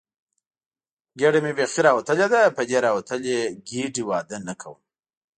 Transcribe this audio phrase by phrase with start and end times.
[1.19, 4.79] ګېډه مې بیخي راوتلې ده، په دې راوتلې ګېډې واده نه کوم.